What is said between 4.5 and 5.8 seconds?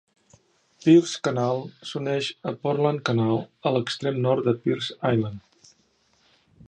de Pearse Island.